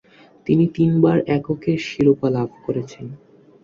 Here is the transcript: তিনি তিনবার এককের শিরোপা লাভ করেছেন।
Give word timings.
তিনি 0.47 0.65
তিনবার 0.75 1.17
এককের 1.37 1.79
শিরোপা 1.87 2.27
লাভ 2.29 2.49
করেছেন। 2.65 3.05